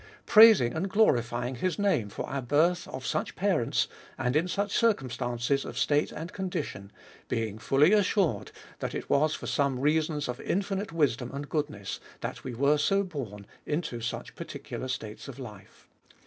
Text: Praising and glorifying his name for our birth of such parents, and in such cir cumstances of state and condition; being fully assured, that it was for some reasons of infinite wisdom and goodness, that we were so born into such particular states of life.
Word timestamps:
Praising 0.25 0.73
and 0.73 0.89
glorifying 0.89 1.57
his 1.57 1.77
name 1.77 2.09
for 2.09 2.25
our 2.27 2.41
birth 2.41 2.87
of 2.87 3.05
such 3.05 3.35
parents, 3.35 3.87
and 4.17 4.35
in 4.35 4.47
such 4.47 4.75
cir 4.75 4.95
cumstances 4.95 5.63
of 5.63 5.77
state 5.77 6.11
and 6.11 6.33
condition; 6.33 6.91
being 7.27 7.59
fully 7.59 7.93
assured, 7.93 8.51
that 8.79 8.95
it 8.95 9.11
was 9.11 9.35
for 9.35 9.45
some 9.45 9.77
reasons 9.79 10.27
of 10.27 10.41
infinite 10.41 10.91
wisdom 10.91 11.29
and 11.31 11.49
goodness, 11.49 11.99
that 12.21 12.43
we 12.43 12.55
were 12.55 12.79
so 12.79 13.03
born 13.03 13.45
into 13.67 14.01
such 14.01 14.33
particular 14.33 14.87
states 14.87 15.27
of 15.27 15.37
life. 15.37 15.87